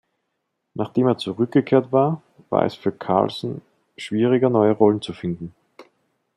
Nachdem 0.73 1.05
er 1.05 1.19
zurückgekehrt 1.19 1.91
war, 1.91 2.23
war 2.49 2.65
es 2.65 2.73
für 2.73 2.91
Carlson 2.91 3.61
schwieriger 3.95 4.49
neue 4.49 4.71
Rollen 4.71 4.99
zu 4.99 5.13
finden. 5.13 5.53